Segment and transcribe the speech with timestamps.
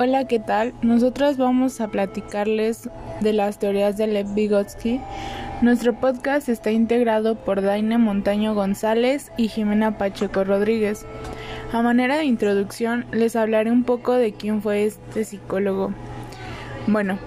[0.00, 0.74] Hola, ¿qué tal?
[0.80, 2.88] Nosotros vamos a platicarles
[3.20, 5.00] de las teorías de Lev Vygotsky.
[5.60, 11.04] Nuestro podcast está integrado por Daine Montaño González y Jimena Pacheco Rodríguez.
[11.72, 15.92] A manera de introducción, les hablaré un poco de quién fue este psicólogo.
[16.86, 17.18] Bueno,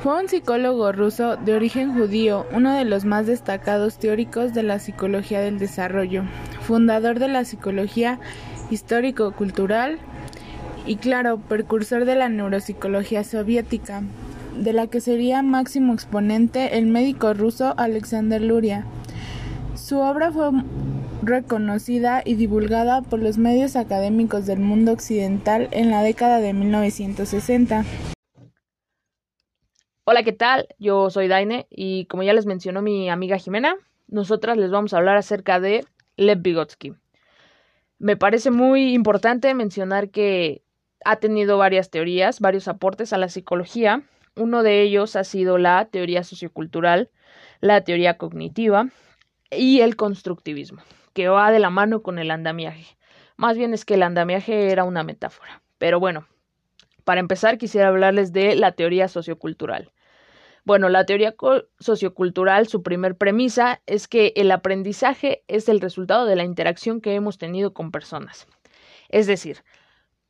[0.00, 4.78] fue un psicólogo ruso de origen judío, uno de los más destacados teóricos de la
[4.78, 6.22] psicología del desarrollo,
[6.62, 8.20] fundador de la psicología
[8.70, 9.98] histórico-cultural
[10.90, 14.02] y claro, precursor de la neuropsicología soviética,
[14.56, 18.84] de la que sería máximo exponente el médico ruso Alexander Luria.
[19.76, 20.50] Su obra fue
[21.22, 27.84] reconocida y divulgada por los medios académicos del mundo occidental en la década de 1960.
[30.02, 30.66] Hola, ¿qué tal?
[30.80, 33.76] Yo soy Daine y como ya les mencionó mi amiga Jimena,
[34.08, 35.84] nosotras les vamos a hablar acerca de
[36.16, 36.94] Lev Vygotsky.
[38.00, 40.64] Me parece muy importante mencionar que
[41.04, 44.02] ha tenido varias teorías, varios aportes a la psicología.
[44.36, 47.10] Uno de ellos ha sido la teoría sociocultural,
[47.60, 48.88] la teoría cognitiva
[49.50, 52.96] y el constructivismo, que va de la mano con el andamiaje.
[53.36, 55.62] Más bien es que el andamiaje era una metáfora.
[55.78, 56.26] Pero bueno,
[57.04, 59.92] para empezar quisiera hablarles de la teoría sociocultural.
[60.64, 61.34] Bueno, la teoría
[61.78, 67.14] sociocultural, su primer premisa es que el aprendizaje es el resultado de la interacción que
[67.14, 68.46] hemos tenido con personas.
[69.08, 69.64] Es decir,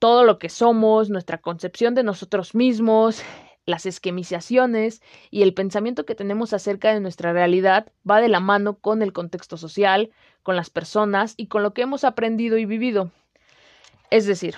[0.00, 3.22] todo lo que somos, nuestra concepción de nosotros mismos,
[3.66, 8.78] las esquemizaciones y el pensamiento que tenemos acerca de nuestra realidad va de la mano
[8.78, 10.10] con el contexto social,
[10.42, 13.10] con las personas y con lo que hemos aprendido y vivido.
[14.10, 14.56] Es decir,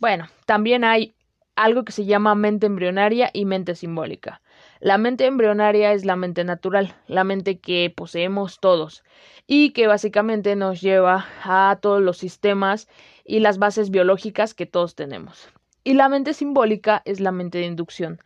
[0.00, 1.14] bueno, también hay
[1.54, 4.42] algo que se llama mente embrionaria y mente simbólica.
[4.80, 9.04] La mente embrionaria es la mente natural, la mente que poseemos todos
[9.46, 12.88] y que básicamente nos lleva a todos los sistemas
[13.22, 15.50] y las bases biológicas que todos tenemos.
[15.84, 18.20] Y la mente simbólica es la mente de inducción.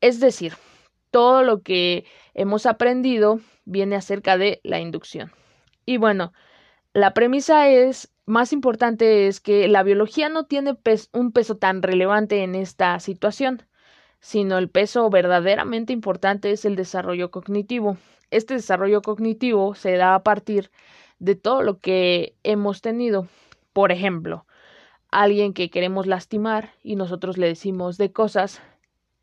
[0.00, 0.54] Es decir,
[1.10, 5.32] todo lo que hemos aprendido viene acerca de la inducción.
[5.84, 6.32] Y bueno,
[6.92, 10.76] la premisa es más importante es que la biología no tiene
[11.12, 13.64] un peso tan relevante en esta situación,
[14.22, 17.98] sino el peso verdaderamente importante es el desarrollo cognitivo.
[18.30, 20.70] Este desarrollo cognitivo se da a partir
[21.18, 23.26] de todo lo que hemos tenido,
[23.72, 24.46] por ejemplo,
[25.10, 28.62] alguien que queremos lastimar y nosotros le decimos de cosas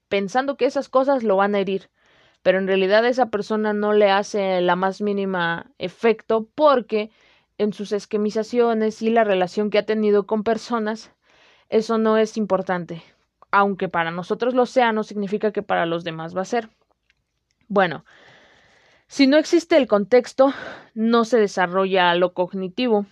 [0.10, 1.90] pensando que esas cosas lo van a herir,
[2.44, 7.10] pero en realidad esa persona no le hace la más mínima efecto porque
[7.58, 11.14] en sus esquemizaciones y la relación que ha tenido con personas,
[11.70, 13.02] eso no es importante.
[13.52, 16.70] Aunque para nosotros lo sea, no significa que para los demás va a ser.
[17.68, 18.06] Bueno,
[19.08, 20.54] si no existe el contexto,
[20.94, 23.06] no se desarrolla lo cognitivo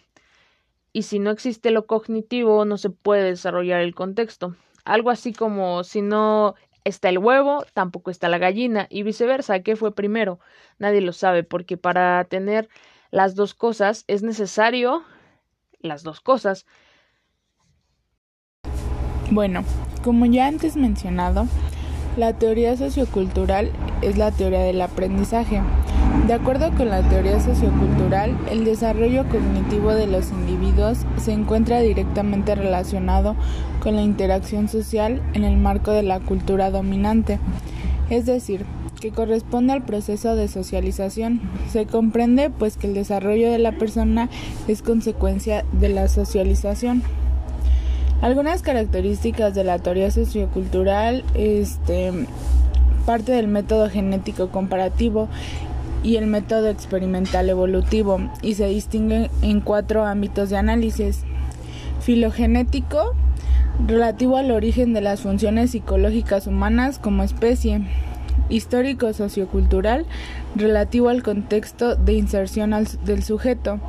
[0.93, 4.55] y si no existe lo cognitivo no se puede desarrollar el contexto.
[4.83, 9.59] Algo así como si no está el huevo, tampoco está la gallina y viceversa.
[9.61, 10.39] ¿Qué fue primero?
[10.79, 12.69] Nadie lo sabe porque para tener
[13.11, 15.03] las dos cosas es necesario
[15.81, 16.65] las dos cosas.
[19.29, 19.63] Bueno,
[20.07, 21.47] como ya antes mencionado,
[22.15, 25.61] la teoría sociocultural es la teoría del aprendizaje.
[26.27, 32.55] De acuerdo con la teoría sociocultural, el desarrollo cognitivo de los individuos se encuentra directamente
[32.55, 33.35] relacionado
[33.83, 37.37] con la interacción social en el marco de la cultura dominante,
[38.09, 38.65] es decir,
[39.01, 41.41] que corresponde al proceso de socialización.
[41.69, 44.29] Se comprende pues que el desarrollo de la persona
[44.69, 47.03] es consecuencia de la socialización.
[48.21, 52.11] Algunas características de la teoría sociocultural, este,
[53.05, 55.27] parte del método genético comparativo
[56.03, 61.25] y el método experimental evolutivo y se distinguen en cuatro ámbitos de análisis.
[62.01, 63.13] Filogenético,
[63.85, 67.81] relativo al origen de las funciones psicológicas humanas como especie.
[68.49, 70.07] Histórico sociocultural,
[70.55, 72.73] relativo al contexto de inserción
[73.05, 73.79] del sujeto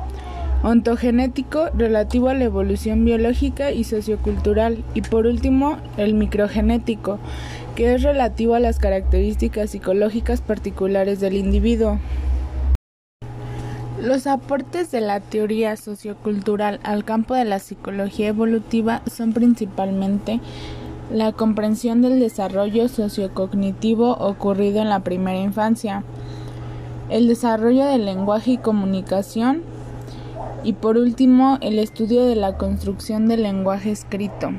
[0.63, 7.19] ontogenético relativo a la evolución biológica y sociocultural y por último el microgenético
[7.75, 11.97] que es relativo a las características psicológicas particulares del individuo.
[14.01, 20.39] Los aportes de la teoría sociocultural al campo de la psicología evolutiva son principalmente
[21.11, 26.03] la comprensión del desarrollo sociocognitivo ocurrido en la primera infancia,
[27.09, 29.63] el desarrollo del lenguaje y comunicación,
[30.63, 34.49] y por último, el estudio de la construcción del lenguaje escrito.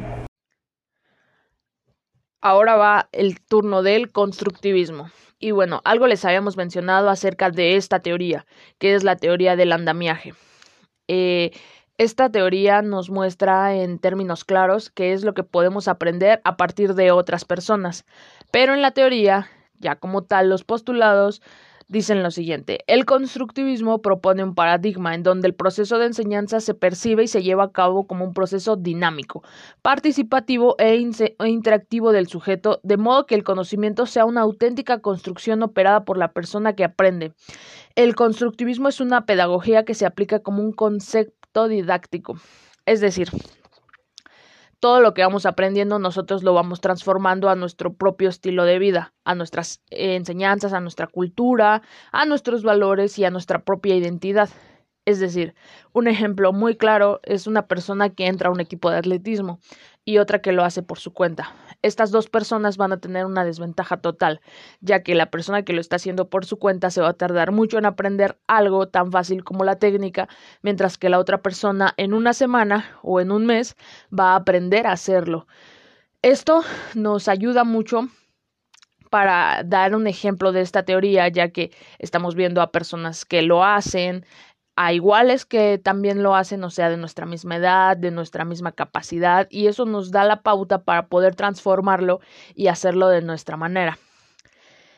[2.41, 5.11] Ahora va el turno del constructivismo.
[5.39, 8.47] Y bueno, algo les habíamos mencionado acerca de esta teoría,
[8.79, 10.35] que es la teoría del andamiaje.
[11.09, 11.51] Eh,
[11.99, 16.95] Esta teoría nos muestra en términos claros qué es lo que podemos aprender a partir
[16.95, 18.07] de otras personas.
[18.51, 21.43] Pero en la teoría, ya como tal, los postulados
[21.91, 22.79] dicen lo siguiente.
[22.87, 27.43] El constructivismo propone un paradigma en donde el proceso de enseñanza se percibe y se
[27.43, 29.43] lleva a cabo como un proceso dinámico,
[29.83, 35.65] participativo e, e, interactivo del sujeto, de modo que el conocimiento sea una auténtica construcción
[35.65, 37.33] operada por la persona que aprende.
[37.97, 42.37] El constructivismo es una pedagogía que se aplica como un concepto didáctico.
[42.87, 43.31] Es decir,
[44.81, 49.15] todo lo que vamos aprendiendo nosotros lo vamos transformando a nuestro propio estilo de vida,
[49.25, 51.83] a nuestras enseñanzas, a nuestra cultura,
[52.13, 54.49] a nuestros valores y a nuestra propia identidad.
[55.05, 55.55] Es decir,
[55.93, 59.61] un ejemplo muy claro es una persona que entra a un equipo de atletismo
[60.05, 61.55] y otra que lo hace por su cuenta.
[61.83, 64.41] Estas dos personas van a tener una desventaja total,
[64.81, 67.53] ya que la persona que lo está haciendo por su cuenta se va a tardar
[67.53, 70.29] mucho en aprender algo tan fácil como la técnica,
[70.63, 73.77] mientras que la otra persona en una semana o en un mes
[74.17, 75.47] va a aprender a hacerlo.
[76.23, 76.63] Esto
[76.95, 78.09] nos ayuda mucho
[79.11, 83.65] para dar un ejemplo de esta teoría, ya que estamos viendo a personas que lo
[83.65, 84.25] hacen,
[84.83, 88.73] a iguales que también lo hacen, o sea, de nuestra misma edad, de nuestra misma
[88.73, 92.21] capacidad, y eso nos da la pauta para poder transformarlo
[92.55, 93.99] y hacerlo de nuestra manera.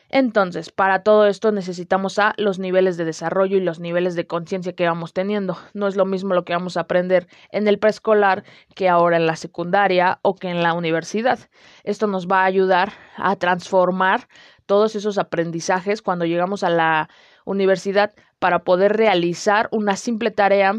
[0.07, 4.71] Entonces, para todo esto necesitamos a los niveles de desarrollo y los niveles de conciencia
[4.71, 5.57] que vamos teniendo.
[5.73, 8.45] No es lo mismo lo que vamos a aprender en el preescolar
[8.75, 11.39] que ahora en la secundaria o que en la universidad.
[11.83, 14.29] Esto nos va a ayudar a transformar
[14.65, 17.09] todos esos aprendizajes cuando llegamos a la
[17.45, 20.75] universidad para poder realizar una simple tarea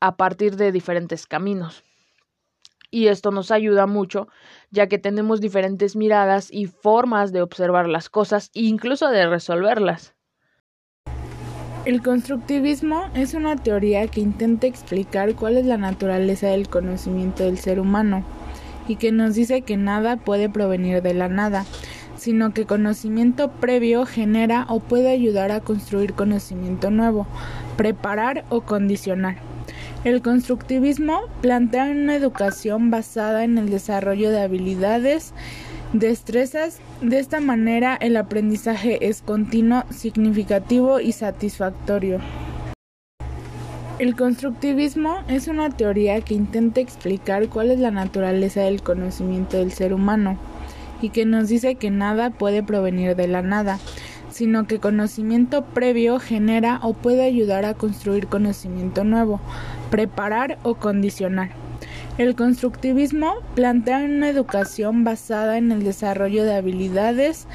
[0.00, 1.84] a partir de diferentes caminos.
[2.90, 4.28] Y esto nos ayuda mucho,
[4.70, 10.14] ya que tenemos diferentes miradas y formas de observar las cosas e incluso de resolverlas.
[11.84, 17.58] El constructivismo es una teoría que intenta explicar cuál es la naturaleza del conocimiento del
[17.58, 18.24] ser humano
[18.88, 21.64] y que nos dice que nada puede provenir de la nada,
[22.26, 27.28] sino que conocimiento previo genera o puede ayudar a construir conocimiento nuevo,
[27.76, 29.36] preparar o condicionar.
[30.02, 35.34] El constructivismo plantea una educación basada en el desarrollo de habilidades,
[35.92, 36.80] destrezas.
[37.00, 42.18] De esta manera el aprendizaje es continuo, significativo y satisfactorio.
[44.00, 49.70] El constructivismo es una teoría que intenta explicar cuál es la naturaleza del conocimiento del
[49.70, 50.36] ser humano
[51.00, 53.78] y que nos dice que nada puede provenir de la nada,
[54.30, 59.40] sino que conocimiento previo genera o puede ayudar a construir conocimiento nuevo,
[59.90, 61.50] preparar o condicionar.
[62.18, 67.46] El constructivismo plantea una educación basada en el desarrollo de habilidades,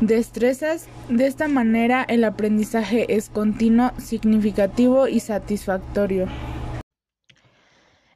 [0.00, 0.86] destrezas.
[1.08, 6.26] De esta manera el aprendizaje es continuo, significativo y satisfactorio.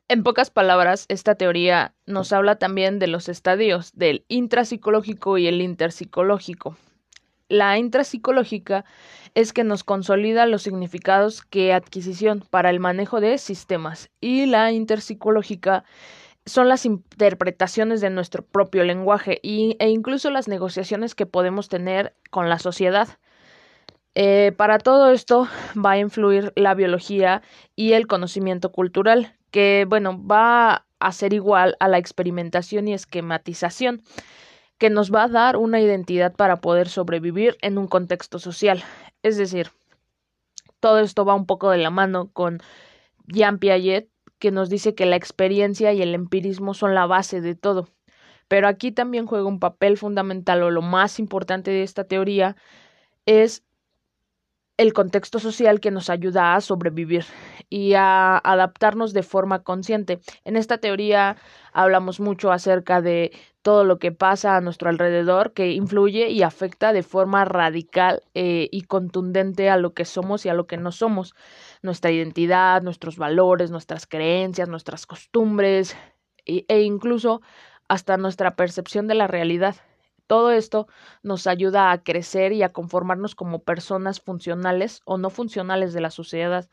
[0.06, 5.62] En pocas palabras, esta teoría nos habla también de los estadios del intrapsicológico y el
[5.62, 6.76] interpsicológico.
[7.48, 8.84] La intrapsicológica
[9.34, 14.72] es que nos consolida los significados que adquisición para el manejo de sistemas y la
[14.72, 15.84] interpsicológica
[16.44, 22.50] son las interpretaciones de nuestro propio lenguaje e incluso las negociaciones que podemos tener con
[22.50, 23.08] la sociedad.
[24.14, 27.40] Eh, para todo esto va a influir la biología
[27.74, 34.02] y el conocimiento cultural, que, bueno, va a ser igual a la experimentación y esquematización,
[34.78, 38.82] que nos va a dar una identidad para poder sobrevivir en un contexto social.
[39.22, 39.70] Es decir,
[40.80, 42.58] todo esto va un poco de la mano con
[43.28, 47.54] Jean Piaget, que nos dice que la experiencia y el empirismo son la base de
[47.54, 47.86] todo.
[48.48, 52.56] Pero aquí también juega un papel fundamental o lo más importante de esta teoría
[53.24, 53.62] es
[54.76, 57.24] el contexto social que nos ayuda a sobrevivir
[57.70, 60.20] y a adaptarnos de forma consciente.
[60.44, 61.36] En esta teoría
[61.72, 66.92] hablamos mucho acerca de todo lo que pasa a nuestro alrededor que influye y afecta
[66.92, 70.92] de forma radical eh, y contundente a lo que somos y a lo que no
[70.92, 71.34] somos.
[71.82, 75.96] Nuestra identidad, nuestros valores, nuestras creencias, nuestras costumbres
[76.46, 77.40] e incluso
[77.88, 79.76] hasta nuestra percepción de la realidad.
[80.26, 80.86] Todo esto
[81.22, 86.10] nos ayuda a crecer y a conformarnos como personas funcionales o no funcionales de la
[86.10, 86.68] sociedad,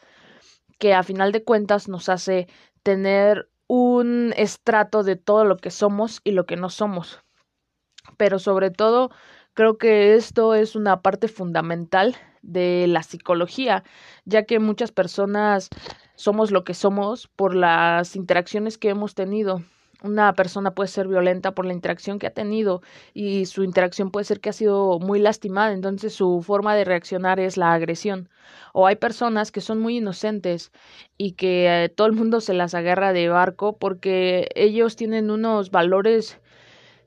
[0.79, 2.47] que a final de cuentas nos hace
[2.83, 7.19] tener un estrato de todo lo que somos y lo que no somos.
[8.17, 9.11] Pero sobre todo,
[9.53, 13.83] creo que esto es una parte fundamental de la psicología,
[14.25, 15.69] ya que muchas personas
[16.15, 19.63] somos lo que somos por las interacciones que hemos tenido
[20.01, 22.81] una persona puede ser violenta por la interacción que ha tenido
[23.13, 27.39] y su interacción puede ser que ha sido muy lastimada, entonces su forma de reaccionar
[27.39, 28.29] es la agresión.
[28.73, 30.71] O hay personas que son muy inocentes
[31.17, 35.71] y que eh, todo el mundo se las agarra de barco porque ellos tienen unos
[35.71, 36.39] valores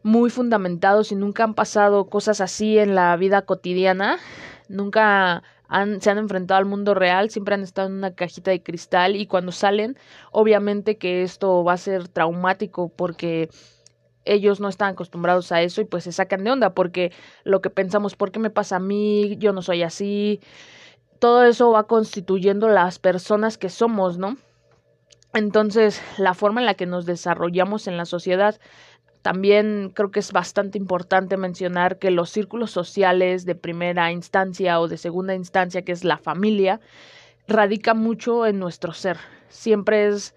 [0.03, 4.19] muy fundamentados y nunca han pasado cosas así en la vida cotidiana,
[4.69, 5.43] nunca
[6.00, 9.26] se han enfrentado al mundo real, siempre han estado en una cajita de cristal y
[9.26, 9.97] cuando salen,
[10.30, 13.49] obviamente que esto va a ser traumático porque
[14.25, 17.12] ellos no están acostumbrados a eso y pues se sacan de onda porque
[17.44, 19.37] lo que pensamos, ¿por qué me pasa a mí?
[19.38, 20.40] Yo no soy así.
[21.18, 24.37] Todo eso va constituyendo las personas que somos, ¿no?
[25.33, 28.61] Entonces, la forma en la que nos desarrollamos en la sociedad
[29.25, 34.87] también creo que es bastante importante mencionar que los círculos sociales de primera instancia o
[34.87, 36.78] de segunda instancia, que es la familia,
[37.49, 39.16] radica mucho en nuestro ser.
[39.49, 40.35] Siempre es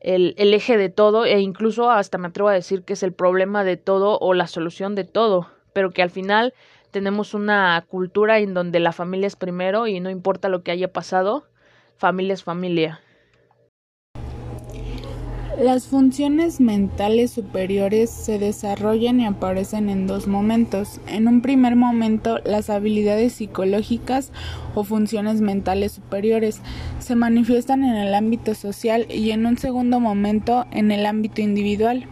[0.00, 3.12] el, el, eje de todo e incluso hasta me atrevo a decir que es el
[3.12, 6.52] problema de todo o la solución de todo, pero que al final
[6.90, 10.92] tenemos una cultura en donde la familia es primero y no importa lo que haya
[10.92, 11.46] pasado,
[11.96, 13.00] familia es familia.
[15.60, 21.00] Las funciones mentales superiores se desarrollan y aparecen en dos momentos.
[21.08, 24.32] En un primer momento, las habilidades psicológicas
[24.74, 26.60] o funciones mentales superiores
[26.98, 32.04] se manifiestan en el ámbito social y en un segundo momento en el ámbito individual.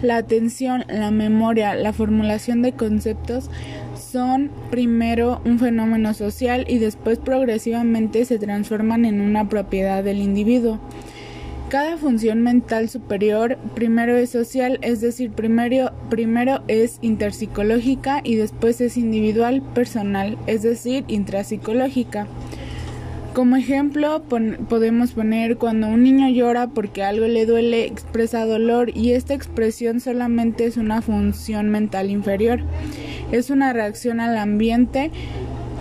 [0.00, 3.50] La atención, la memoria, la formulación de conceptos
[3.94, 10.80] son primero un fenómeno social y después progresivamente se transforman en una propiedad del individuo.
[11.70, 18.80] Cada función mental superior primero es social, es decir, primero, primero es interpsicológica y después
[18.80, 22.26] es individual, personal, es decir, intrapsicológica.
[23.34, 24.24] Como ejemplo,
[24.68, 30.00] podemos poner cuando un niño llora porque algo le duele, expresa dolor y esta expresión
[30.00, 32.62] solamente es una función mental inferior.
[33.30, 35.12] Es una reacción al ambiente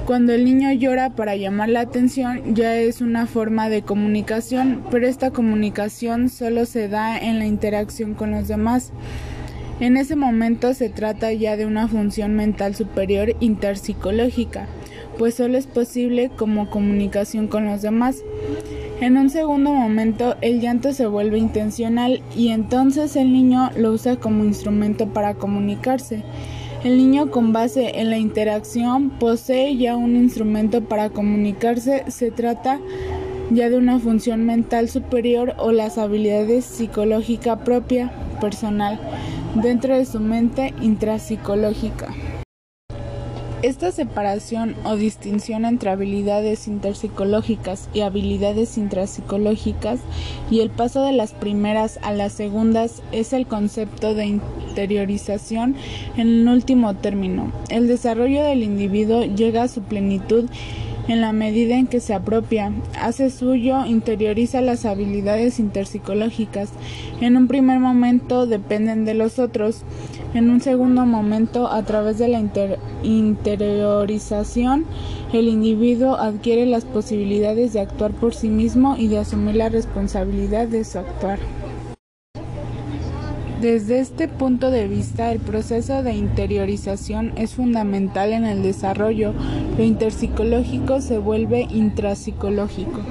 [0.09, 5.05] cuando el niño llora para llamar la atención ya es una forma de comunicación, pero
[5.05, 8.91] esta comunicación solo se da en la interacción con los demás.
[9.79, 14.65] En ese momento se trata ya de una función mental superior interpsicológica,
[15.19, 18.23] pues solo es posible como comunicación con los demás.
[19.01, 24.15] En un segundo momento el llanto se vuelve intencional y entonces el niño lo usa
[24.15, 26.23] como instrumento para comunicarse.
[26.83, 32.05] El niño con base en la interacción posee ya un instrumento para comunicarse.
[32.07, 32.79] Se trata
[33.51, 38.97] ya de una función mental superior o las habilidades psicológica propia, personal,
[39.55, 42.13] dentro de su mente intrapsicológica.
[43.61, 49.99] Esta separación o distinción entre habilidades interpsicológicas y habilidades intrapsicológicas
[50.49, 55.75] y el paso de las primeras a las segundas es el concepto de interiorización
[56.15, 57.51] en último término.
[57.69, 60.49] El desarrollo del individuo llega a su plenitud
[61.09, 66.69] en la medida en que se apropia, hace suyo, interioriza las habilidades interpsicológicas.
[67.19, 69.83] En un primer momento dependen de los otros,
[70.33, 72.39] en un segundo momento, a través de la
[73.03, 74.85] interiorización,
[75.33, 80.67] el individuo adquiere las posibilidades de actuar por sí mismo y de asumir la responsabilidad
[80.67, 81.39] de su actuar.
[83.59, 89.33] Desde este punto de vista, el proceso de interiorización es fundamental en el desarrollo.
[89.77, 93.01] Lo interpsicológico se vuelve intrapsicológico.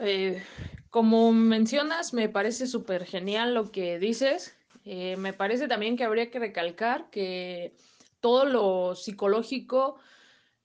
[0.00, 0.42] Eh,
[0.88, 4.56] como mencionas, me parece súper genial lo que dices.
[4.92, 7.76] Eh, me parece también que habría que recalcar que
[8.18, 10.00] todo lo psicológico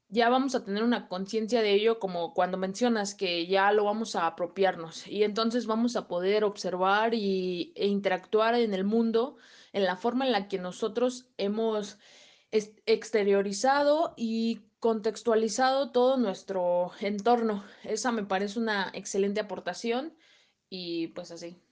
[0.09, 4.15] ya vamos a tener una conciencia de ello como cuando mencionas que ya lo vamos
[4.15, 9.37] a apropiarnos y entonces vamos a poder observar y, e interactuar en el mundo
[9.73, 11.99] en la forma en la que nosotros hemos
[12.49, 17.63] exteriorizado y contextualizado todo nuestro entorno.
[17.83, 20.15] Esa me parece una excelente aportación
[20.67, 21.64] y pues así.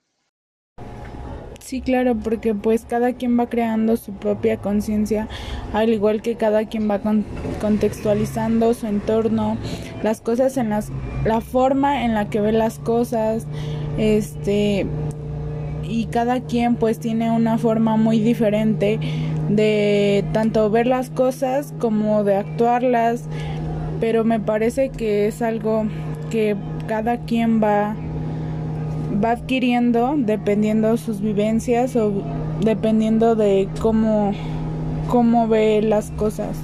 [1.63, 5.29] Sí, claro, porque pues cada quien va creando su propia conciencia,
[5.71, 6.99] al igual que cada quien va
[7.61, 9.55] contextualizando su entorno,
[10.03, 10.91] las cosas en las
[11.23, 13.47] la forma en la que ve las cosas,
[13.97, 14.85] este
[15.83, 18.99] y cada quien pues tiene una forma muy diferente
[19.47, 23.23] de tanto ver las cosas como de actuarlas,
[24.01, 25.85] pero me parece que es algo
[26.29, 27.95] que cada quien va
[29.23, 32.11] va adquiriendo dependiendo sus vivencias o
[32.61, 34.33] dependiendo de cómo,
[35.09, 36.57] cómo ve las cosas.